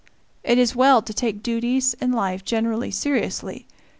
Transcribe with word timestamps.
It 0.43 0.57
is 0.57 0.75
well 0.75 1.03
to 1.03 1.13
take 1.13 1.43
duties, 1.43 1.93
and 2.01 2.11
life 2.11 2.43
generally, 2.43 2.89
seriously. 2.89 3.67